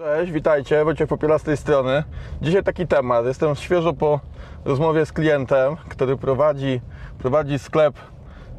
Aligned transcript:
Cześć, 0.00 0.32
witajcie, 0.32 0.84
Wojciech 0.84 1.08
Popiela 1.08 1.38
z 1.38 1.42
tej 1.42 1.56
strony. 1.56 2.04
Dzisiaj 2.42 2.62
taki 2.62 2.86
temat. 2.86 3.26
Jestem 3.26 3.54
świeżo 3.54 3.92
po 3.92 4.20
rozmowie 4.64 5.06
z 5.06 5.12
klientem, 5.12 5.76
który 5.88 6.16
prowadzi, 6.16 6.80
prowadzi 7.18 7.58
sklep 7.58 7.94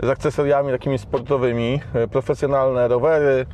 z 0.04 0.10
akcesoriami 0.10 0.72
takimi 0.72 0.98
sportowymi, 0.98 1.82
e, 1.94 2.08
profesjonalne 2.08 2.88
rowery, 2.88 3.46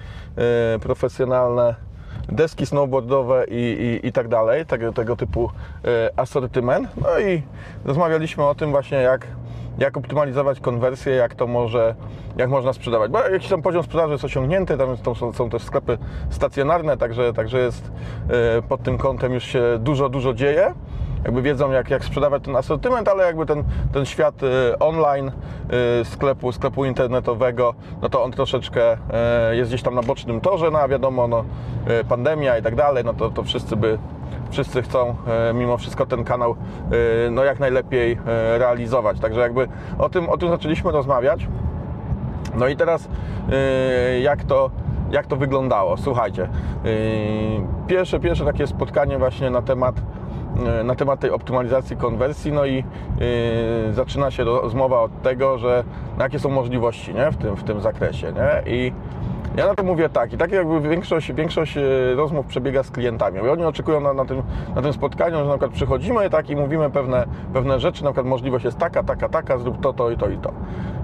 e, 0.76 0.80
profesjonalne 0.80 1.76
deski 2.30 2.66
snowboardowe 2.66 3.46
i, 3.48 4.00
i, 4.04 4.08
i 4.08 4.12
tak 4.12 4.28
dalej, 4.28 4.66
tego, 4.66 4.94
tego 4.94 5.16
typu 5.16 5.52
e, 5.86 6.20
asortyment. 6.20 6.90
No 7.02 7.20
i 7.20 7.44
rozmawialiśmy 7.86 8.44
o 8.44 8.56
tym 8.56 8.72
właśnie, 8.72 8.98
jak, 8.98 9.28
jak 9.78 9.98
optymalizować 9.98 10.60
konwersję, 10.60 11.14
jak 11.14 11.36
to 11.36 11.48
może, 11.48 11.96
jak 12.38 12.50
można 12.50 12.74
sprzedawać. 12.74 13.12
Bo 13.12 13.30
jakiś 13.30 13.50
tam 13.50 13.62
poziom 13.62 13.84
sprzedaży 13.84 14.12
jest 14.12 14.26
osiągnięty, 14.26 14.78
tam, 14.78 15.16
są, 15.16 15.34
są 15.34 15.50
też 15.50 15.64
sklepy 15.64 15.98
stacjonarne, 16.30 16.98
także, 16.98 17.34
także 17.34 17.60
jest 17.60 17.92
e, 18.30 18.62
pod 18.62 18.84
tym 18.84 18.98
kątem 18.98 19.34
już 19.34 19.44
się 19.44 19.64
dużo, 19.80 20.10
dużo 20.10 20.34
dzieje. 20.34 20.74
Jakby 21.24 21.42
wiedzą, 21.42 21.72
jak, 21.72 21.90
jak 21.90 22.06
sprzedawać 22.06 22.44
ten 22.44 22.56
asortyment, 22.56 23.08
ale 23.08 23.26
jakby 23.26 23.46
ten, 23.46 23.64
ten 23.94 24.06
świat 24.06 24.44
e, 24.44 24.80
online 24.80 25.32
e, 26.02 26.06
sklepu, 26.06 26.52
sklepu 26.52 26.86
internetowego, 26.86 27.74
no 28.02 28.10
to 28.10 28.24
on 28.24 28.32
troszeczkę 28.32 28.98
jest 29.52 29.72
gdzieś 29.72 29.84
tam 29.84 29.96
na 29.96 30.02
bocznym 30.02 30.42
torze, 30.42 30.72
no 30.72 30.80
a 30.80 30.88
wiadomo, 30.88 31.28
no, 31.28 31.44
pandemia 32.10 32.58
i 32.58 32.64
tak 32.64 32.76
dalej, 32.76 33.04
no 33.06 33.14
to, 33.14 33.30
to 33.30 33.44
wszyscy 33.44 33.76
by 33.76 33.98
wszyscy 34.50 34.82
chcą 34.82 35.16
e, 35.28 35.54
mimo 35.54 35.78
wszystko 35.78 36.06
ten 36.06 36.24
kanał 36.24 36.56
e, 37.26 37.32
no 37.32 37.44
jak 37.44 37.60
najlepiej 37.60 38.12
e, 38.12 38.58
realizować. 38.58 39.20
Także 39.20 39.40
jakby 39.40 39.68
o 39.98 40.10
tym, 40.10 40.30
o 40.30 40.38
tym 40.38 40.50
zaczęliśmy 40.50 40.92
rozmawiać. 40.92 41.48
No 42.56 42.68
i 42.68 42.76
teraz 42.76 43.10
jak 44.22 44.44
to, 44.44 44.70
jak 45.12 45.28
to 45.28 45.36
wyglądało? 45.36 45.98
Słuchajcie, 45.98 46.50
pierwsze, 47.88 48.20
pierwsze 48.20 48.46
takie 48.46 48.68
spotkanie 48.68 49.18
właśnie 49.18 49.50
na 49.50 49.62
temat 49.62 49.96
na 50.84 50.96
temat 50.96 51.20
tej 51.20 51.32
optymalizacji 51.32 51.98
konwersji, 51.98 52.52
no 52.52 52.66
i 52.66 52.84
zaczyna 53.92 54.32
się 54.32 54.44
rozmowa 54.44 55.02
od 55.02 55.22
tego, 55.22 55.58
że 55.58 55.84
jakie 56.20 56.40
są 56.40 56.50
możliwości 56.50 57.14
nie? 57.14 57.32
W, 57.32 57.38
tym, 57.38 57.56
w 57.56 57.64
tym 57.64 57.82
zakresie. 57.82 58.34
Nie? 58.34 58.74
I 58.74 58.92
ja 59.58 59.68
na 59.68 59.76
to 59.76 59.84
mówię 59.84 60.10
tak, 60.10 60.34
i 60.34 60.38
tak 60.38 60.52
jakby 60.52 60.82
większość, 60.82 61.34
większość 61.34 61.78
e, 61.78 61.82
rozmów 62.16 62.46
przebiega 62.46 62.84
z 62.84 62.92
klientami. 62.92 63.40
Oni 63.40 63.64
oczekują 63.64 64.02
na, 64.02 64.14
na, 64.14 64.26
tym, 64.26 64.44
na 64.76 64.82
tym 64.82 64.94
spotkaniu, 64.94 65.38
że 65.38 65.46
na 65.46 65.50
przykład 65.50 65.72
przychodzimy 65.72 66.30
tak 66.30 66.50
i 66.50 66.56
mówimy 66.56 66.90
pewne, 66.90 67.28
pewne 67.54 67.80
rzeczy, 67.80 68.04
na 68.04 68.10
przykład 68.10 68.28
możliwość 68.28 68.66
jest 68.66 68.78
taka, 68.78 69.04
taka, 69.04 69.30
taka, 69.30 69.58
zrób 69.58 69.82
to, 69.82 69.94
to 69.94 70.12
i 70.12 70.18
to 70.18 70.30
i 70.30 70.38
to. 70.38 70.52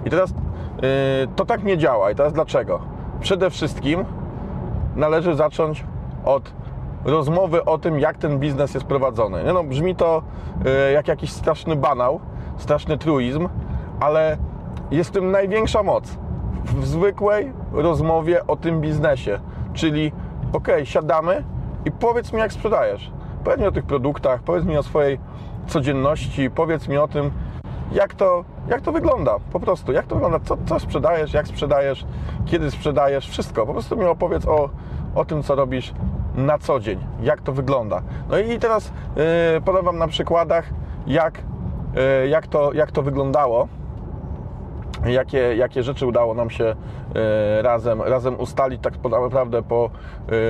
I 0.06 0.10
teraz 0.10 0.30
yy, 0.30 0.88
to 1.36 1.45
tak 1.45 1.64
nie 1.64 1.78
działa. 1.78 2.12
I 2.12 2.16
teraz 2.16 2.34
dlaczego? 2.34 2.80
Przede 3.22 3.50
wszystkim 3.50 4.06
należy 4.95 5.36
zacząć 5.36 5.84
od 6.26 6.54
rozmowy 7.06 7.66
o 7.66 7.78
tym, 7.78 8.00
jak 8.00 8.17
ten 8.17 8.40
biznes 8.40 8.73
jest 8.73 8.86
prowadzony. 8.86 9.44
Nie 9.44 9.54
no, 9.54 9.64
brzmi 9.64 9.95
to 9.95 10.22
yy, 10.66 10.92
jak 10.92 11.08
jakiś 11.08 11.32
straszny 11.32 11.76
banał, 11.76 12.20
straszny 12.58 12.98
truizm, 12.98 13.50
ale 14.00 14.38
jest 14.92 15.10
w 15.10 15.14
tym 15.14 15.32
największa 15.32 15.84
moc 15.84 16.23
w 16.76 16.88
zwykłej 16.88 17.52
rozmowie 17.72 18.48
o 18.48 18.56
tym 18.56 18.82
biznesie. 18.82 19.40
Czyli, 19.74 20.12
ok, 20.54 20.68
siadamy 20.84 21.44
i 21.86 21.92
powiedz 21.92 22.34
mi, 22.34 22.40
jak 22.40 22.54
sprzedajesz. 22.54 23.12
Powiedz 23.44 23.60
mi 23.60 23.68
o 23.68 23.72
tych 23.72 23.86
produktach, 23.86 24.44
powiedz 24.44 24.66
mi 24.66 24.78
o 24.78 24.84
swojej 24.84 25.20
codzienności, 25.68 26.50
powiedz 26.50 26.88
mi 26.88 26.98
o 26.98 27.08
tym, 27.08 27.32
jak 27.92 28.14
to, 28.14 28.44
jak 28.68 28.82
to 28.82 28.92
wygląda. 28.92 29.36
Po 29.52 29.60
prostu, 29.60 29.92
jak 29.92 30.08
to 30.08 30.16
wygląda, 30.16 30.40
co, 30.40 30.58
co 30.66 30.80
sprzedajesz, 30.80 31.34
jak 31.34 31.48
sprzedajesz, 31.48 32.06
kiedy 32.46 32.72
sprzedajesz, 32.72 33.30
wszystko. 33.30 33.66
Po 33.66 33.74
prostu 33.74 33.98
mi 33.98 34.06
opowiedz 34.06 34.48
o, 34.48 34.70
o 35.16 35.26
tym, 35.26 35.44
co 35.44 35.56
robisz 35.56 35.94
na 36.36 36.58
co 36.58 36.80
dzień, 36.80 37.00
jak 37.22 37.42
to 37.42 37.54
wygląda. 37.54 38.02
No 38.30 38.38
i 38.38 38.60
teraz 38.60 38.92
yy, 39.16 39.62
podam 39.62 39.86
Wam 39.86 39.98
na 39.98 40.08
przykładach, 40.08 40.70
jak, 41.08 41.44
yy, 42.22 42.28
jak, 42.28 42.48
to, 42.48 42.73
jak 42.73 42.92
to 42.92 43.02
wyglądało 43.02 43.67
jakie, 45.05 45.55
jakie 45.55 45.83
rzeczy 45.83 46.08
udało 46.08 46.33
nam 46.33 46.49
się 46.49 46.75
e, 47.15 47.61
razem, 47.61 48.02
razem 48.02 48.39
ustalić, 48.39 48.81
tak 48.81 48.93
naprawdę 49.03 49.64
po 49.64 49.89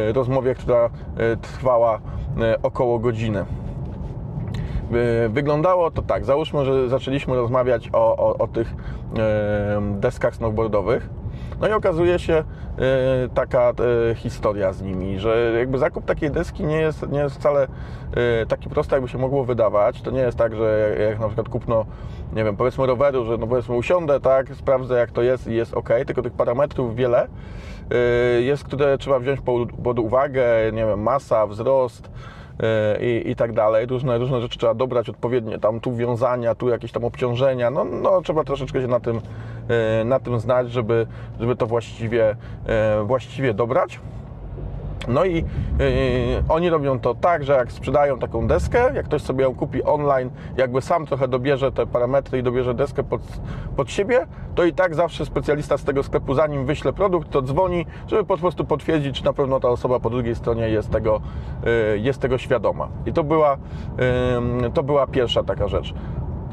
e, 0.09 0.13
rozmowie, 0.13 0.55
która 0.55 0.85
e, 0.85 1.37
trwała 1.37 1.99
około 2.63 2.99
godziny. 2.99 3.45
Wyglądało 5.29 5.91
to 5.91 6.01
tak, 6.01 6.25
załóżmy, 6.25 6.65
że 6.65 6.89
zaczęliśmy 6.89 7.35
rozmawiać 7.35 7.89
o, 7.93 8.17
o, 8.17 8.37
o 8.37 8.47
tych 8.47 8.73
deskach 9.99 10.35
snowboardowych. 10.35 11.09
No 11.63 11.69
i 11.69 11.71
okazuje 11.71 12.19
się 12.19 12.43
taka 13.33 13.73
historia 14.15 14.73
z 14.73 14.81
nimi, 14.81 15.19
że 15.19 15.53
jakby 15.57 15.77
zakup 15.77 16.05
takiej 16.05 16.31
deski 16.31 16.63
nie 16.63 16.81
jest, 16.81 17.09
nie 17.09 17.19
jest 17.19 17.35
wcale 17.35 17.67
taki 18.47 18.69
prosty, 18.69 18.95
jakby 18.95 19.09
się 19.09 19.17
mogło 19.17 19.43
wydawać. 19.45 20.01
To 20.01 20.11
nie 20.11 20.19
jest 20.19 20.37
tak, 20.37 20.55
że 20.55 20.95
jak 21.09 21.19
na 21.19 21.27
przykład 21.27 21.49
kupno, 21.49 21.85
nie 22.33 22.43
wiem, 22.43 22.57
powiedzmy 22.57 22.85
roweru, 22.85 23.25
że 23.25 23.37
no 23.37 23.47
powiedzmy 23.47 23.75
usiądę, 23.75 24.19
tak, 24.19 24.55
sprawdzę 24.55 24.97
jak 24.97 25.11
to 25.11 25.21
jest 25.21 25.47
i 25.47 25.55
jest 25.55 25.73
ok, 25.73 25.89
tylko 26.07 26.21
tych 26.21 26.33
parametrów 26.33 26.95
wiele 26.95 27.27
jest, 28.39 28.63
które 28.63 28.97
trzeba 28.97 29.19
wziąć 29.19 29.39
pod 29.83 29.99
uwagę, 29.99 30.43
nie 30.73 30.85
wiem, 30.85 31.01
masa, 31.01 31.47
wzrost, 31.47 32.11
i, 33.01 33.23
i 33.25 33.35
tak 33.35 33.53
dalej. 33.53 33.85
Różne, 33.85 34.17
różne 34.17 34.41
rzeczy 34.41 34.59
trzeba 34.59 34.73
dobrać 34.73 35.09
odpowiednie, 35.09 35.59
tam 35.59 35.79
tu 35.79 35.95
wiązania, 35.95 36.55
tu 36.55 36.69
jakieś 36.69 36.91
tam 36.91 37.03
obciążenia, 37.03 37.71
no, 37.71 37.83
no 37.83 38.21
trzeba 38.21 38.43
troszeczkę 38.43 38.81
się 38.81 38.87
na 38.87 38.99
tym, 38.99 39.21
na 40.05 40.19
tym 40.19 40.39
znać, 40.39 40.71
żeby, 40.71 41.07
żeby 41.39 41.55
to 41.55 41.67
właściwie, 41.67 42.35
właściwie 43.05 43.53
dobrać. 43.53 43.99
No 45.07 45.25
i 45.25 45.35
yy, 45.35 45.43
oni 46.49 46.69
robią 46.69 46.99
to 46.99 47.15
tak, 47.15 47.43
że 47.43 47.53
jak 47.53 47.71
sprzedają 47.71 48.19
taką 48.19 48.47
deskę, 48.47 48.93
jak 48.93 49.05
ktoś 49.05 49.21
sobie 49.21 49.43
ją 49.43 49.55
kupi 49.55 49.83
online, 49.83 50.29
jakby 50.57 50.81
sam 50.81 51.05
trochę 51.05 51.27
dobierze 51.27 51.71
te 51.71 51.85
parametry 51.85 52.39
i 52.39 52.43
dobierze 52.43 52.73
deskę 52.73 53.03
pod, 53.03 53.21
pod 53.75 53.91
siebie, 53.91 54.27
to 54.55 54.65
i 54.65 54.73
tak 54.73 54.95
zawsze 54.95 55.25
specjalista 55.25 55.77
z 55.77 55.83
tego 55.83 56.03
sklepu, 56.03 56.33
zanim 56.33 56.65
wyśle 56.65 56.93
produkt, 56.93 57.29
to 57.29 57.41
dzwoni, 57.41 57.85
żeby 58.07 58.23
po 58.23 58.37
prostu 58.37 58.65
potwierdzić, 58.65 59.19
czy 59.19 59.25
na 59.25 59.33
pewno 59.33 59.59
ta 59.59 59.69
osoba 59.69 59.99
po 59.99 60.09
drugiej 60.09 60.35
stronie 60.35 60.69
jest 60.69 60.89
tego, 60.89 61.21
yy, 61.63 61.99
jest 61.99 62.21
tego 62.21 62.37
świadoma. 62.37 62.87
I 63.05 63.13
to 63.13 63.23
była, 63.23 63.57
yy, 64.61 64.71
to 64.71 64.83
była 64.83 65.07
pierwsza 65.07 65.43
taka 65.43 65.67
rzecz. 65.67 65.93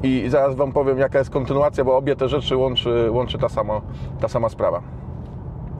I 0.03 0.25
zaraz 0.29 0.55
Wam 0.55 0.73
powiem, 0.73 0.99
jaka 0.99 1.19
jest 1.19 1.31
kontynuacja, 1.31 1.85
bo 1.85 1.97
obie 1.97 2.17
te 2.17 2.29
rzeczy 2.29 2.57
łączy, 2.57 3.11
łączy 3.11 3.39
ta 3.39 3.49
sama, 3.49 3.81
ta 4.21 4.29
sama 4.29 4.49
sprawa. 4.49 4.83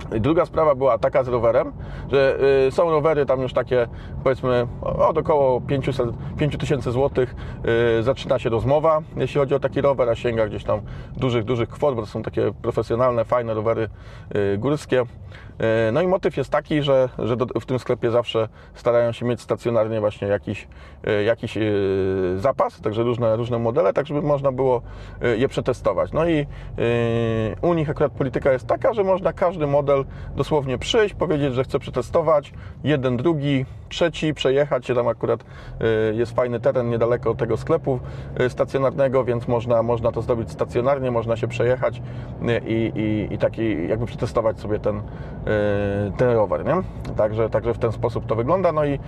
Druga 0.09 0.47
sprawa 0.47 0.75
była 0.75 0.99
taka 0.99 1.25
z 1.25 1.29
rowerem, 1.29 1.73
że 2.13 2.39
y, 2.67 2.71
są 2.71 2.91
rowery 2.91 3.27
tam 3.27 3.41
już 3.41 3.53
takie 3.53 3.89
powiedzmy 4.25 4.67
od 4.83 5.19
około 5.19 5.61
500, 5.61 6.11
5000 6.39 6.93
zł 6.93 7.25
y, 7.99 8.03
zaczyna 8.03 8.39
się 8.39 8.51
rozmowa, 8.51 9.01
jeśli 9.17 9.41
chodzi 9.41 9.55
o 9.55 9.61
taki 9.61 9.81
rower, 9.81 10.09
a 10.09 10.15
sięga 10.15 10.47
gdzieś 10.47 10.65
tam 10.65 10.81
dużych, 11.17 11.45
dużych 11.45 11.69
kwot, 11.69 11.95
bo 11.95 12.01
to 12.01 12.07
są 12.07 12.23
takie 12.23 12.53
profesjonalne, 12.63 13.25
fajne 13.25 13.55
rowery 13.55 13.89
y, 14.37 14.59
górskie. 14.59 15.05
No 15.93 16.03
i 16.03 16.07
motyw 16.07 16.37
jest 16.37 16.51
taki, 16.51 16.83
że, 16.83 17.09
że 17.19 17.37
w 17.61 17.67
tym 17.67 17.79
sklepie 17.79 18.11
zawsze 18.11 18.49
starają 18.75 19.13
się 19.13 19.27
mieć 19.27 19.41
stacjonarnie 19.41 20.01
właśnie 20.01 20.29
jakiś, 20.29 20.69
jakiś 21.27 21.59
zapas, 22.37 22.81
także 22.81 23.03
różne, 23.03 23.37
różne 23.37 23.59
modele, 23.59 23.93
tak 23.93 24.07
żeby 24.07 24.23
można 24.23 24.53
było 24.53 24.83
je 25.37 25.49
przetestować. 25.49 26.13
No 26.13 26.29
i 26.29 26.47
u 27.63 27.75
nich 27.75 27.91
akurat 27.91 28.13
polityka 28.13 28.53
jest 28.53 28.67
taka, 28.67 28.95
że 28.95 29.05
można 29.05 29.33
każdy 29.33 29.67
model 29.67 29.90
dosłownie 30.37 30.79
przyjść, 30.79 31.15
powiedzieć, 31.15 31.55
że 31.55 31.65
chce 31.65 31.79
przetestować, 31.79 32.53
jeden, 32.85 33.17
drugi, 33.17 33.65
trzeci, 33.89 34.35
przejechać 34.35 34.87
się, 34.87 34.95
tam 34.95 35.09
akurat 35.09 35.45
jest 36.13 36.37
fajny 36.37 36.61
teren 36.61 36.91
niedaleko 36.91 37.35
tego 37.35 37.57
sklepu 37.57 38.01
stacjonarnego, 38.49 39.25
więc 39.25 39.49
można, 39.49 39.83
można 39.83 40.13
to 40.13 40.23
zrobić 40.23 40.51
stacjonarnie, 40.51 41.11
można 41.11 41.37
się 41.37 41.49
przejechać 41.49 42.03
i, 42.67 42.93
i, 42.95 43.35
i 43.35 43.39
taki 43.39 43.89
jakby 43.89 44.07
przetestować 44.07 44.61
sobie 44.61 44.79
ten, 44.79 45.03
ten 46.17 46.31
rower, 46.31 46.65
nie? 46.65 46.75
Także, 47.17 47.51
także 47.51 47.75
w 47.75 47.79
ten 47.79 47.93
sposób 47.93 48.27
to 48.27 48.35
wygląda, 48.35 48.73
no 48.73 48.85
i 48.85 48.99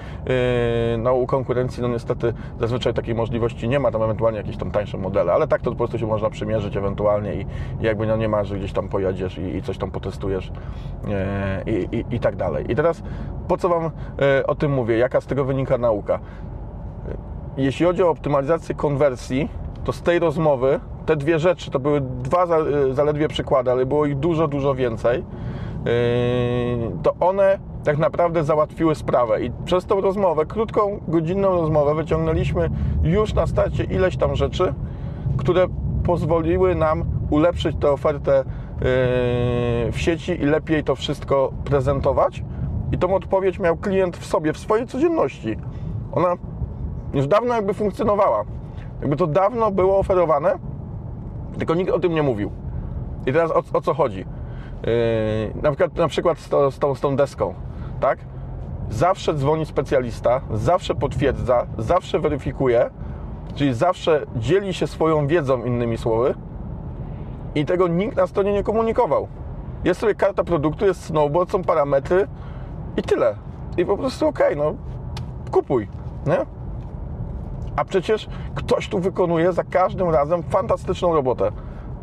no, 0.98 1.14
u 1.14 1.26
konkurencji 1.26 1.82
no 1.82 1.88
niestety 1.88 2.34
zazwyczaj 2.60 2.94
takiej 2.94 3.14
możliwości 3.14 3.68
nie 3.68 3.80
ma, 3.80 3.90
tam 3.90 4.02
ewentualnie 4.02 4.38
jakieś 4.38 4.56
tam 4.56 4.70
tańsze 4.70 4.98
modele, 4.98 5.32
ale 5.32 5.48
tak 5.48 5.62
to 5.62 5.70
po 5.70 5.76
prostu 5.76 5.98
się 5.98 6.06
można 6.06 6.30
przymierzyć 6.30 6.76
ewentualnie 6.76 7.34
i, 7.34 7.40
i 7.80 7.84
jakby 7.84 8.06
no 8.06 8.16
nie 8.16 8.28
ma, 8.28 8.44
że 8.44 8.56
gdzieś 8.56 8.72
tam 8.72 8.88
pojedziesz 8.88 9.38
i, 9.38 9.56
i 9.56 9.62
coś 9.62 9.78
tam 9.78 9.90
potestujesz 9.90 10.52
i, 11.66 11.96
i, 11.96 12.16
i 12.16 12.20
tak 12.20 12.36
dalej. 12.36 12.72
I 12.72 12.76
teraz 12.76 13.02
po 13.48 13.56
co 13.56 13.68
Wam 13.68 13.90
o 14.46 14.54
tym 14.54 14.72
mówię? 14.72 14.98
Jaka 14.98 15.20
z 15.20 15.26
tego 15.26 15.44
wynika 15.44 15.78
nauka? 15.78 16.18
Jeśli 17.56 17.86
chodzi 17.86 18.02
o 18.02 18.10
optymalizację 18.10 18.74
konwersji, 18.74 19.48
to 19.84 19.92
z 19.92 20.02
tej 20.02 20.18
rozmowy 20.18 20.80
te 21.06 21.16
dwie 21.16 21.38
rzeczy 21.38 21.70
to 21.70 21.78
były 21.78 22.00
dwa 22.00 22.46
zaledwie 22.90 23.28
przykłady, 23.28 23.70
ale 23.70 23.86
było 23.86 24.06
ich 24.06 24.18
dużo, 24.18 24.48
dużo 24.48 24.74
więcej. 24.74 25.24
To 27.02 27.14
one 27.20 27.58
tak 27.84 27.98
naprawdę 27.98 28.44
załatwiły 28.44 28.94
sprawę 28.94 29.44
i 29.44 29.50
przez 29.64 29.86
tą 29.86 30.00
rozmowę, 30.00 30.46
krótką, 30.46 31.00
godzinną 31.08 31.50
rozmowę, 31.50 31.94
wyciągnęliśmy 31.94 32.70
już 33.02 33.34
na 33.34 33.46
starcie 33.46 33.84
ileś 33.84 34.16
tam 34.16 34.36
rzeczy, 34.36 34.74
które 35.36 35.66
pozwoliły 36.04 36.74
nam 36.74 37.04
ulepszyć 37.30 37.76
tę 37.76 37.90
ofertę 37.90 38.44
w 39.92 39.94
sieci 39.94 40.32
i 40.32 40.44
lepiej 40.44 40.84
to 40.84 40.94
wszystko 40.94 41.52
prezentować 41.64 42.44
I 42.92 42.98
tą 42.98 43.14
odpowiedź 43.14 43.58
miał 43.58 43.76
klient 43.76 44.16
w 44.16 44.26
sobie, 44.26 44.52
w 44.52 44.58
swojej 44.58 44.86
codzienności. 44.86 45.56
Ona 46.12 46.34
już 47.14 47.26
dawno 47.26 47.54
jakby 47.54 47.74
funkcjonowała. 47.74 48.44
Jakby 49.00 49.16
to 49.16 49.26
dawno 49.26 49.70
było 49.70 49.98
oferowane, 49.98 50.58
tylko 51.58 51.74
nikt 51.74 51.90
o 51.90 51.98
tym 51.98 52.14
nie 52.14 52.22
mówił. 52.22 52.50
I 53.26 53.32
teraz 53.32 53.50
o, 53.50 53.62
o 53.72 53.80
co 53.80 53.94
chodzi? 53.94 54.18
Yy, 54.18 55.62
na 55.62 55.70
przykład, 55.70 55.96
na 55.96 56.08
przykład 56.08 56.38
z, 56.38 56.48
to, 56.48 56.70
z, 56.70 56.78
tą, 56.78 56.94
z 56.94 57.00
tą 57.00 57.16
deską, 57.16 57.54
tak? 58.00 58.18
Zawsze 58.90 59.34
dzwoni 59.34 59.66
specjalista, 59.66 60.40
zawsze 60.52 60.94
potwierdza, 60.94 61.66
zawsze 61.78 62.18
weryfikuje, 62.18 62.90
czyli 63.54 63.74
zawsze 63.74 64.26
dzieli 64.36 64.74
się 64.74 64.86
swoją 64.86 65.26
wiedzą, 65.26 65.64
innymi 65.64 65.98
słowy, 65.98 66.34
i 67.54 67.64
tego 67.64 67.88
nikt 67.88 68.16
na 68.16 68.26
stronie 68.26 68.52
nie 68.52 68.62
komunikował. 68.62 69.28
Jest 69.84 70.00
sobie 70.00 70.14
karta 70.14 70.44
produktu, 70.44 70.86
jest 70.86 71.04
snowboard, 71.04 71.50
są 71.50 71.62
parametry 71.62 72.26
i 72.96 73.02
tyle. 73.02 73.34
I 73.76 73.84
po 73.84 73.96
prostu 73.96 74.26
okej, 74.26 74.54
okay, 74.58 74.64
no 74.64 74.74
kupuj, 75.50 75.88
nie? 76.26 76.38
A 77.76 77.84
przecież 77.84 78.28
ktoś 78.54 78.88
tu 78.88 78.98
wykonuje 78.98 79.52
za 79.52 79.64
każdym 79.64 80.10
razem 80.10 80.42
fantastyczną 80.42 81.14
robotę, 81.14 81.52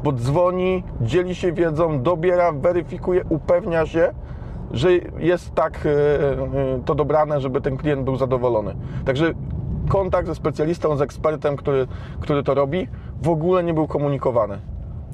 bo 0.03 0.11
dzwoni, 0.11 0.83
dzieli 1.01 1.35
się 1.35 1.51
wiedzą, 1.51 2.01
dobiera, 2.01 2.51
weryfikuje, 2.51 3.23
upewnia 3.29 3.85
się, 3.85 4.13
że 4.71 4.91
jest 5.17 5.55
tak 5.55 5.85
e, 5.85 5.89
e, 5.89 6.81
to 6.85 6.95
dobrane, 6.95 7.41
żeby 7.41 7.61
ten 7.61 7.77
klient 7.77 8.03
był 8.03 8.15
zadowolony. 8.15 8.75
Także 9.05 9.33
kontakt 9.89 10.27
ze 10.27 10.35
specjalistą, 10.35 10.95
z 10.95 11.01
ekspertem, 11.01 11.55
który, 11.57 11.87
który 12.19 12.43
to 12.43 12.53
robi, 12.53 12.87
w 13.21 13.29
ogóle 13.29 13.63
nie 13.63 13.73
był 13.73 13.87
komunikowany. 13.87 14.59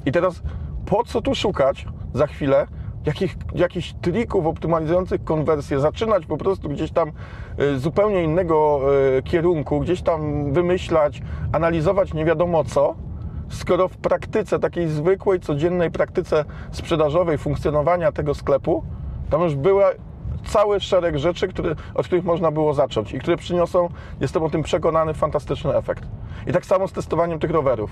I 0.06 0.12
teraz 0.12 0.42
po 0.86 1.04
co 1.04 1.22
tu 1.22 1.34
szukać 1.34 1.86
za 2.14 2.26
chwilę 2.26 2.66
jakich, 3.06 3.36
jakichś 3.54 3.94
trików 4.00 4.46
optymalizujących 4.46 5.24
konwersję, 5.24 5.80
zaczynać 5.80 6.26
po 6.26 6.36
prostu 6.36 6.68
gdzieś 6.68 6.90
tam 6.92 7.12
y, 7.60 7.78
zupełnie 7.78 8.22
innego 8.22 8.80
y, 9.18 9.22
kierunku, 9.22 9.80
gdzieś 9.80 10.02
tam 10.02 10.52
wymyślać, 10.52 11.22
analizować 11.52 12.14
nie 12.14 12.24
wiadomo 12.24 12.64
co, 12.64 12.94
skoro 13.48 13.88
w 13.88 13.96
praktyce, 13.96 14.58
takiej 14.58 14.88
zwykłej, 14.88 15.40
codziennej 15.40 15.90
praktyce 15.90 16.44
sprzedażowej, 16.70 17.38
funkcjonowania 17.38 18.12
tego 18.12 18.34
sklepu, 18.34 18.84
tam 19.30 19.42
już 19.42 19.54
była 19.54 19.90
cały 20.44 20.80
szereg 20.80 21.18
rzeczy, 21.18 21.48
które, 21.48 21.74
od 21.94 22.06
których 22.06 22.24
można 22.24 22.50
było 22.50 22.74
zacząć 22.74 23.12
i 23.12 23.18
które 23.18 23.36
przyniosą, 23.36 23.88
jestem 24.20 24.42
o 24.42 24.50
tym 24.50 24.62
przekonany, 24.62 25.14
fantastyczny 25.14 25.76
efekt. 25.76 26.04
I 26.46 26.52
tak 26.52 26.66
samo 26.66 26.88
z 26.88 26.92
testowaniem 26.92 27.38
tych 27.38 27.50
rowerów. 27.50 27.90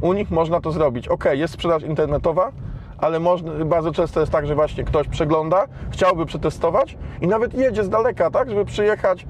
U 0.00 0.12
nich 0.12 0.30
można 0.30 0.60
to 0.60 0.72
zrobić. 0.72 1.08
Ok, 1.08 1.24
jest 1.32 1.54
sprzedaż 1.54 1.82
internetowa, 1.82 2.52
ale 2.98 3.20
można, 3.20 3.64
bardzo 3.64 3.92
często 3.92 4.20
jest 4.20 4.32
tak, 4.32 4.46
że 4.46 4.54
właśnie 4.54 4.84
ktoś 4.84 5.08
przegląda, 5.08 5.66
chciałby 5.90 6.26
przetestować 6.26 6.96
i 7.20 7.26
nawet 7.26 7.54
jedzie 7.54 7.84
z 7.84 7.88
daleka, 7.88 8.30
tak, 8.30 8.50
żeby 8.50 8.64
przyjechać, 8.64 9.26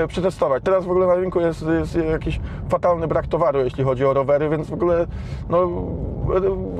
yy, 0.00 0.08
przetestować. 0.08 0.62
Teraz 0.62 0.84
w 0.84 0.90
ogóle 0.90 1.06
na 1.06 1.14
rynku 1.14 1.40
jest, 1.40 1.64
jest, 1.78 1.96
jakiś 2.10 2.40
fatalny 2.68 3.08
brak 3.08 3.26
towaru, 3.26 3.60
jeśli 3.60 3.84
chodzi 3.84 4.04
o 4.04 4.12
rowery, 4.12 4.48
więc 4.48 4.70
w 4.70 4.72
ogóle 4.72 5.06
no, 5.48 5.70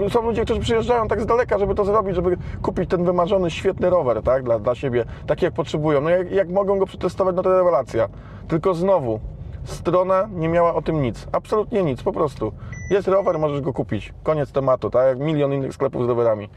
yy, 0.01 0.11
są 0.11 0.23
ludzie, 0.23 0.45
którzy 0.45 0.61
przyjeżdżają 0.61 1.09
tak 1.09 1.21
z 1.21 1.27
daleka, 1.27 1.59
żeby 1.59 1.75
to 1.75 1.85
zrobić, 1.85 2.17
żeby 2.17 2.37
kupić 2.63 2.91
ten 2.91 3.05
wymarzony, 3.05 3.51
świetny 3.51 3.91
rower, 3.91 4.23
tak, 4.23 4.43
dla, 4.43 4.59
dla 4.59 4.75
siebie, 4.75 5.05
taki 5.27 5.45
jak 5.45 5.55
potrzebują. 5.55 6.01
No 6.01 6.11
jak, 6.11 6.33
jak 6.33 6.49
mogą 6.49 6.79
go 6.79 6.87
przetestować, 6.87 7.37
no 7.37 7.43
to 7.43 7.59
rewelacja. 7.59 8.09
Tylko 8.49 8.75
znowu, 8.75 9.21
strona 9.67 10.29
nie 10.33 10.49
miała 10.49 10.75
o 10.75 10.83
tym 10.83 11.03
nic. 11.03 11.27
Absolutnie 11.33 11.83
nic, 11.83 12.03
po 12.03 12.13
prostu. 12.13 12.53
Jest 12.91 13.09
rower, 13.09 13.39
możesz 13.39 13.61
go 13.61 13.73
kupić. 13.73 14.15
Koniec 14.23 14.53
tematu, 14.53 14.91
tak 14.91 15.07
jak 15.07 15.19
milion 15.19 15.53
innych 15.53 15.75
sklepów 15.75 16.05
z 16.05 16.09
rowerami 16.09 16.45
e, 16.45 16.49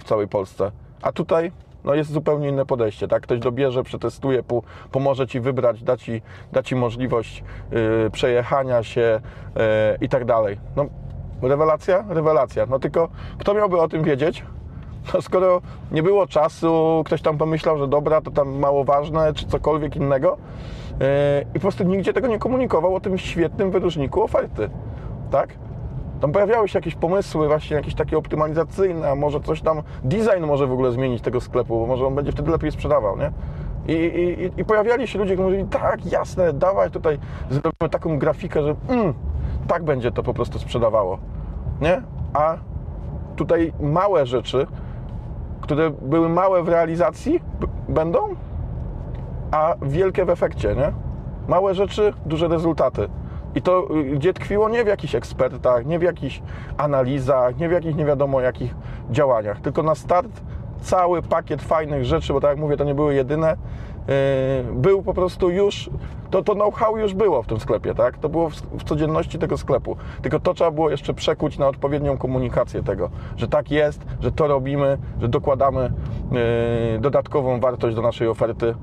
w 0.00 0.04
całej 0.04 0.28
Polsce. 0.28 0.72
A 1.02 1.12
tutaj 1.12 1.52
no 1.84 1.94
jest 1.94 2.12
zupełnie 2.12 2.48
inne 2.48 2.66
podejście, 2.66 3.08
tak? 3.08 3.22
Ktoś 3.22 3.38
dobierze, 3.38 3.82
przetestuje, 3.82 4.42
pomoże 4.92 5.26
Ci 5.26 5.40
wybrać, 5.40 5.82
da 5.82 5.96
Ci, 5.96 6.22
da 6.52 6.62
ci 6.62 6.76
możliwość 6.76 7.44
yy, 7.70 8.10
przejechania 8.10 8.82
się 8.82 9.20
yy, 9.56 9.62
i 10.00 10.08
tak 10.08 10.24
dalej. 10.24 10.58
No, 10.76 10.86
rewelacja? 11.42 12.04
Rewelacja. 12.08 12.66
No 12.66 12.78
tylko 12.78 13.08
kto 13.38 13.54
miałby 13.54 13.80
o 13.80 13.88
tym 13.88 14.02
wiedzieć? 14.02 14.44
No 15.14 15.22
skoro 15.22 15.60
nie 15.92 16.02
było 16.02 16.26
czasu, 16.26 17.02
ktoś 17.06 17.22
tam 17.22 17.38
pomyślał, 17.38 17.78
że 17.78 17.88
dobra, 17.88 18.20
to 18.20 18.30
tam 18.30 18.58
mało 18.58 18.84
ważne, 18.84 19.34
czy 19.34 19.46
cokolwiek 19.46 19.96
innego 19.96 20.38
i 21.50 21.54
po 21.54 21.60
prostu 21.60 21.84
nigdzie 21.84 22.12
tego 22.12 22.28
nie 22.28 22.38
komunikował 22.38 22.94
o 22.94 23.00
tym 23.00 23.18
świetnym 23.18 23.70
wyróżniku 23.70 24.22
oferty 24.22 24.70
tak? 25.30 25.54
Tam 26.20 26.32
pojawiały 26.32 26.68
się 26.68 26.78
jakieś 26.78 26.94
pomysły 26.94 27.48
właśnie 27.48 27.76
jakieś 27.76 27.94
takie 27.94 28.18
optymalizacyjne, 28.18 29.14
może 29.14 29.40
coś 29.40 29.60
tam, 29.60 29.82
design 30.04 30.44
może 30.46 30.66
w 30.66 30.72
ogóle 30.72 30.92
zmienić 30.92 31.22
tego 31.22 31.40
sklepu, 31.40 31.80
bo 31.80 31.86
może 31.86 32.06
on 32.06 32.14
będzie 32.14 32.32
wtedy 32.32 32.50
lepiej 32.50 32.72
sprzedawał, 32.72 33.18
nie? 33.18 33.30
I, 33.88 33.92
i, 33.92 34.60
i 34.60 34.64
pojawiali 34.64 35.08
się 35.08 35.18
ludzie, 35.18 35.34
którzy 35.34 35.48
mówili, 35.48 35.68
tak, 35.68 36.12
jasne, 36.12 36.52
dawaj 36.52 36.90
tutaj, 36.90 37.18
zrobimy 37.50 37.90
taką 37.90 38.18
grafikę, 38.18 38.62
że 38.62 38.74
mm, 38.88 39.14
tak 39.68 39.84
będzie 39.84 40.12
to 40.12 40.22
po 40.22 40.34
prostu 40.34 40.58
sprzedawało, 40.58 41.18
nie? 41.80 42.02
A 42.34 42.56
tutaj 43.36 43.72
małe 43.80 44.26
rzeczy, 44.26 44.66
które 45.60 45.90
były 45.90 46.28
małe 46.28 46.62
w 46.62 46.68
realizacji, 46.68 47.40
będą, 47.88 48.18
a 49.50 49.74
wielkie 49.82 50.24
w 50.24 50.30
efekcie, 50.30 50.74
nie? 50.74 50.92
Małe 51.48 51.74
rzeczy, 51.74 52.12
duże 52.26 52.48
rezultaty. 52.48 53.08
I 53.54 53.62
to 53.62 53.96
y, 53.96 54.04
gdzie 54.04 54.32
tkwiło 54.32 54.68
nie 54.68 54.84
w 54.84 54.86
jakichś 54.86 55.14
ekspertach, 55.14 55.86
nie 55.86 55.98
w 55.98 56.02
jakichś 56.02 56.42
analizach, 56.76 57.56
nie 57.58 57.68
w 57.68 57.72
jakichś 57.72 57.94
nie 57.94 58.04
wiadomo 58.04 58.40
jakich 58.40 58.74
działaniach, 59.10 59.60
tylko 59.60 59.82
na 59.82 59.94
start 59.94 60.42
cały 60.80 61.22
pakiet 61.22 61.62
fajnych 61.62 62.04
rzeczy, 62.04 62.32
bo 62.32 62.40
tak 62.40 62.50
jak 62.50 62.58
mówię, 62.58 62.76
to 62.76 62.84
nie 62.84 62.94
były 62.94 63.14
jedyne, 63.14 63.56
yy, 64.08 64.14
był 64.74 65.02
po 65.02 65.14
prostu 65.14 65.50
już, 65.50 65.90
to, 66.30 66.42
to 66.42 66.54
know-how 66.54 66.96
już 66.96 67.14
było 67.14 67.42
w 67.42 67.46
tym 67.46 67.60
sklepie, 67.60 67.94
tak? 67.94 68.18
To 68.18 68.28
było 68.28 68.50
w, 68.50 68.54
w, 68.54 68.84
codzienności 68.84 69.38
tego 69.38 69.58
sklepu. 69.58 69.96
Tylko 70.22 70.40
to 70.40 70.54
trzeba 70.54 70.70
było 70.70 70.90
jeszcze 70.90 71.14
przekuć 71.14 71.58
na 71.58 71.68
odpowiednią 71.68 72.18
komunikację 72.18 72.82
tego, 72.82 73.10
że 73.36 73.48
tak 73.48 73.70
jest, 73.70 74.06
że 74.20 74.32
to 74.32 74.46
robimy, 74.46 74.98
że 75.20 75.28
dokładamy 75.28 75.92
yy, 76.92 77.00
dodatkową 77.00 77.60
wartość 77.60 77.96
do 77.96 78.02
naszej 78.02 78.28
oferty 78.28 78.74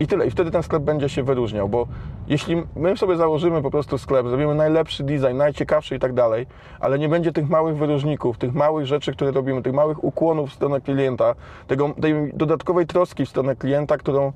i 0.00 0.06
tyle. 0.06 0.26
I 0.26 0.30
wtedy 0.30 0.50
ten 0.50 0.62
sklep 0.62 0.82
będzie 0.82 1.08
się 1.08 1.22
wyróżniał, 1.22 1.68
bo 1.68 1.86
jeśli 2.28 2.62
my 2.76 2.96
sobie 2.96 3.16
założymy 3.16 3.62
po 3.62 3.70
prostu 3.70 3.98
sklep, 3.98 4.28
zrobimy 4.28 4.54
najlepszy 4.54 5.04
design, 5.04 5.36
najciekawszy 5.36 5.96
i 5.96 5.98
tak 5.98 6.12
dalej, 6.12 6.46
ale 6.80 6.98
nie 6.98 7.08
będzie 7.08 7.32
tych 7.32 7.48
małych 7.48 7.76
wyróżników, 7.76 8.38
tych 8.38 8.54
małych 8.54 8.86
rzeczy, 8.86 9.12
które 9.12 9.30
robimy, 9.30 9.62
tych 9.62 9.74
małych 9.74 10.04
ukłonów 10.04 10.50
w 10.50 10.54
stronę 10.54 10.80
klienta, 10.80 11.34
tego, 11.66 11.88
tej 12.00 12.14
dodatkowej 12.34 12.86
troski 12.86 13.26
w 13.26 13.28
stronę 13.28 13.56
klienta, 13.56 13.98
którą 13.98 14.32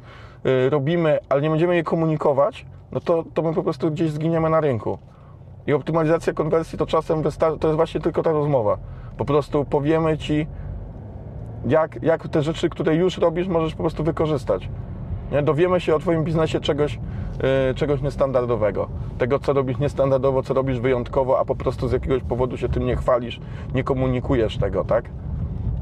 y, 0.47 0.71
robimy, 0.71 1.19
ale 1.29 1.43
nie 1.43 1.51
będziemy 1.51 1.75
jej 1.75 1.85
komunikować, 1.85 2.67
no 2.93 3.01
to, 3.01 3.25
to 3.35 3.43
my 3.43 3.55
po 3.55 3.63
prostu 3.63 3.91
gdzieś 3.91 4.11
zginiemy 4.11 4.51
na 4.51 4.61
rynku. 4.61 4.99
I 5.67 5.73
optymalizacja 5.73 6.33
konwersji 6.33 6.79
to 6.79 6.87
czasem 6.87 7.23
to 7.61 7.69
jest 7.69 7.77
właśnie 7.77 8.01
tylko 8.01 8.23
ta 8.23 8.33
rozmowa. 8.33 8.79
Po 9.17 9.25
prostu 9.25 9.65
powiemy 9.65 10.19
Ci, 10.19 10.47
jak, 11.67 12.03
jak 12.03 12.29
te 12.29 12.43
rzeczy, 12.43 12.69
które 12.69 12.95
już 12.95 13.19
robisz, 13.19 13.49
możesz 13.49 13.75
po 13.75 13.83
prostu 13.83 14.05
wykorzystać. 14.05 14.69
Nie? 15.33 15.43
Dowiemy 15.43 15.81
się 15.81 15.95
o 15.95 15.99
Twoim 15.99 16.25
biznesie 16.25 16.61
czegoś, 16.61 16.95
yy, 17.69 17.75
czegoś 17.75 18.03
niestandardowego. 18.03 18.89
Tego, 19.19 19.39
co 19.39 19.53
robisz 19.53 19.79
niestandardowo, 19.79 20.43
co 20.43 20.55
robisz 20.55 20.81
wyjątkowo, 20.81 21.39
a 21.39 21.45
po 21.45 21.55
prostu 21.55 21.89
z 21.89 21.93
jakiegoś 21.93 22.23
powodu 22.23 22.57
się 22.57 22.69
tym 22.69 22.87
nie 22.87 22.97
chwalisz, 22.97 23.41
nie 23.75 23.85
komunikujesz 23.85 24.59
tego, 24.59 24.85
tak? 24.85 25.11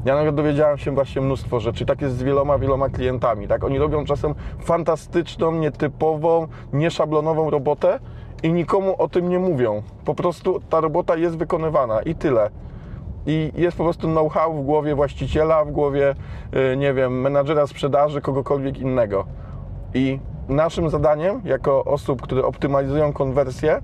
Ja 0.05 0.15
nawet 0.15 0.35
dowiedziałem 0.35 0.77
się 0.77 0.91
właśnie 0.91 1.21
mnóstwo 1.21 1.59
rzeczy. 1.59 1.85
Tak 1.85 2.01
jest 2.01 2.17
z 2.17 2.23
wieloma, 2.23 2.57
wieloma 2.57 2.89
klientami. 2.89 3.47
Tak? 3.47 3.63
Oni 3.63 3.79
robią 3.79 4.05
czasem 4.05 4.35
fantastyczną, 4.59 5.51
nietypową, 5.51 6.47
nieszablonową 6.73 7.49
robotę 7.49 7.99
i 8.43 8.53
nikomu 8.53 8.95
o 8.97 9.07
tym 9.07 9.29
nie 9.29 9.39
mówią. 9.39 9.83
Po 10.05 10.15
prostu 10.15 10.61
ta 10.69 10.81
robota 10.81 11.15
jest 11.15 11.37
wykonywana 11.37 12.01
i 12.01 12.15
tyle 12.15 12.49
i 13.29 13.51
jest 13.55 13.77
po 13.77 13.83
prostu 13.83 14.07
know-how 14.07 14.53
w 14.53 14.65
głowie 14.65 14.95
właściciela, 14.95 15.65
w 15.65 15.71
głowie, 15.71 16.15
y, 16.73 16.77
nie 16.77 16.93
wiem, 16.93 17.21
menadżera 17.21 17.67
sprzedaży, 17.67 18.21
kogokolwiek 18.21 18.77
innego. 18.77 19.25
I 19.93 20.19
naszym 20.47 20.89
zadaniem, 20.89 21.41
jako 21.45 21.85
osób, 21.85 22.21
które 22.21 22.45
optymalizują 22.45 23.13
konwersję, 23.13 23.81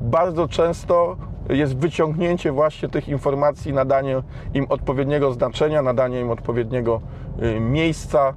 bardzo 0.00 0.48
często 0.48 1.16
jest 1.48 1.76
wyciągnięcie 1.76 2.52
właśnie 2.52 2.88
tych 2.88 3.08
informacji, 3.08 3.72
nadanie 3.72 4.22
im 4.54 4.66
odpowiedniego 4.68 5.32
znaczenia, 5.32 5.82
nadanie 5.82 6.20
im 6.20 6.30
odpowiedniego 6.30 7.00
y, 7.42 7.60
miejsca 7.60 8.34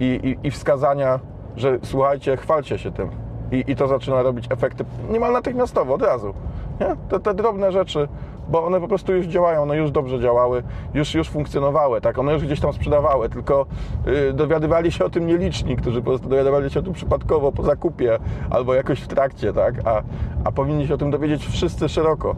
i, 0.00 0.36
i, 0.42 0.46
i 0.46 0.50
wskazania, 0.50 1.20
że 1.56 1.78
słuchajcie, 1.82 2.36
chwalcie 2.36 2.78
się 2.78 2.92
tym. 2.92 3.10
I, 3.52 3.64
I 3.66 3.76
to 3.76 3.88
zaczyna 3.88 4.22
robić 4.22 4.46
efekty 4.50 4.84
niemal 5.10 5.32
natychmiastowo, 5.32 5.94
od 5.94 6.02
razu. 6.02 6.34
Nie? 6.80 6.96
Te, 7.08 7.20
te 7.20 7.34
drobne 7.34 7.72
rzeczy 7.72 8.08
bo 8.48 8.64
one 8.64 8.80
po 8.80 8.88
prostu 8.88 9.14
już 9.14 9.26
działają, 9.26 9.62
one 9.62 9.76
już 9.76 9.90
dobrze 9.90 10.20
działały, 10.20 10.62
już, 10.94 11.14
już 11.14 11.28
funkcjonowały, 11.28 12.00
tak, 12.00 12.18
one 12.18 12.32
już 12.32 12.44
gdzieś 12.44 12.60
tam 12.60 12.72
sprzedawały, 12.72 13.28
tylko 13.28 13.66
yy, 14.06 14.32
dowiadywali 14.32 14.92
się 14.92 15.04
o 15.04 15.10
tym 15.10 15.26
nieliczni, 15.26 15.76
którzy 15.76 16.00
po 16.00 16.10
prostu 16.10 16.28
dowiadywali 16.28 16.70
się 16.70 16.80
o 16.80 16.82
tym 16.82 16.92
przypadkowo, 16.92 17.52
po 17.52 17.62
zakupie, 17.62 18.18
albo 18.50 18.74
jakoś 18.74 19.00
w 19.00 19.08
trakcie, 19.08 19.52
tak, 19.52 19.74
a, 19.84 20.02
a 20.44 20.52
powinni 20.52 20.86
się 20.86 20.94
o 20.94 20.98
tym 20.98 21.10
dowiedzieć 21.10 21.46
wszyscy 21.46 21.88
szeroko 21.88 22.36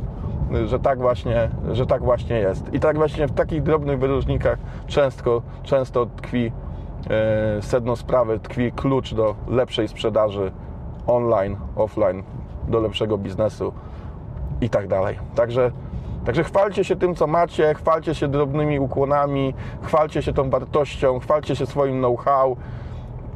że 0.66 0.78
tak 0.78 0.98
właśnie, 0.98 1.50
że 1.72 1.86
tak 1.86 2.02
właśnie 2.02 2.36
jest. 2.36 2.74
I 2.74 2.80
tak 2.80 2.96
właśnie 2.96 3.26
w 3.26 3.32
takich 3.32 3.62
drobnych 3.62 3.98
wyróżnikach 3.98 4.58
często, 4.86 5.42
często 5.62 6.06
tkwi 6.06 6.52
e, 7.10 7.62
sedno 7.62 7.96
sprawy 7.96 8.38
tkwi 8.38 8.72
klucz 8.72 9.14
do 9.14 9.34
lepszej 9.48 9.88
sprzedaży 9.88 10.52
online, 11.06 11.56
offline, 11.76 12.22
do 12.68 12.80
lepszego 12.80 13.18
biznesu 13.18 13.72
i 14.60 14.70
tak 14.70 14.88
dalej. 14.88 15.18
Także, 15.34 15.70
także 16.28 16.44
chwalcie 16.44 16.84
się 16.84 16.96
tym, 16.96 17.14
co 17.14 17.26
macie, 17.26 17.74
chwalcie 17.74 18.14
się 18.14 18.28
drobnymi 18.28 18.80
ukłonami, 18.80 19.54
chwalcie 19.82 20.22
się 20.22 20.32
tą 20.32 20.50
wartością, 20.50 21.18
chwalcie 21.18 21.56
się 21.56 21.66
swoim 21.66 21.98
know-how, 21.98 22.56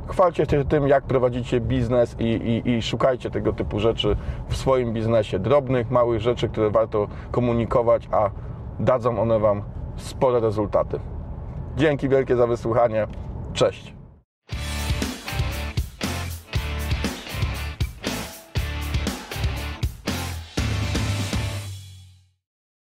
chwalcie 0.06 0.46
się 0.46 0.64
tym, 0.64 0.88
jak 0.88 1.04
prowadzicie 1.04 1.60
biznes 1.60 2.16
i, 2.18 2.24
i, 2.24 2.70
i 2.70 2.82
szukajcie 2.82 3.30
tego 3.30 3.52
typu 3.52 3.80
rzeczy 3.80 4.16
w 4.48 4.56
swoim 4.56 4.92
biznesie. 4.92 5.38
Drobnych, 5.38 5.90
małych 5.90 6.20
rzeczy, 6.20 6.48
które 6.48 6.70
warto 6.70 7.08
komunikować, 7.30 8.08
a 8.10 8.30
dadzą 8.80 9.20
one 9.20 9.38
Wam 9.38 9.62
spore 9.96 10.40
rezultaty. 10.40 11.00
Dzięki 11.76 12.08
wielkie 12.08 12.36
za 12.36 12.46
wysłuchanie. 12.46 13.06
Cześć. 13.52 14.01